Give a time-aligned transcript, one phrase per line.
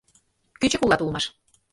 [0.59, 1.25] Кӱчык улат улмаш.